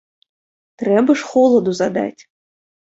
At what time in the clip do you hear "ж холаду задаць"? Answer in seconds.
1.21-2.21